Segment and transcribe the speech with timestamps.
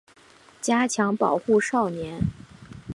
[0.63, 2.19] 加强保护少年